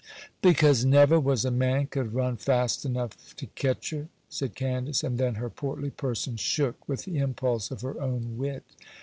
'Because 0.41 0.83
never 0.83 1.19
was 1.19 1.45
a 1.45 1.51
man 1.51 1.85
could 1.85 2.15
run 2.15 2.35
fast 2.35 2.85
enough 2.85 3.35
to 3.35 3.45
catch 3.45 3.91
her,' 3.91 4.07
said 4.29 4.55
Candace; 4.55 5.03
and 5.03 5.19
then 5.19 5.35
her 5.35 5.51
portly 5.51 5.91
person 5.91 6.37
shook 6.37 6.89
with 6.89 7.05
the 7.05 7.19
impulse 7.19 7.69
of 7.69 7.81
her 7.81 8.01
own 8.01 8.35
wit. 8.39 8.63